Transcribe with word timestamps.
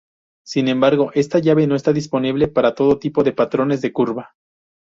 Sin 0.43 0.67
embargo, 0.67 1.11
esta 1.13 1.37
llave 1.37 1.67
no 1.67 1.75
está 1.75 1.93
disponible 1.93 2.47
para 2.47 2.73
todo 2.73 2.97
tipo 2.97 3.23
de 3.23 3.33
patrones 3.33 3.81
de 3.81 3.93
curva. 3.93 4.31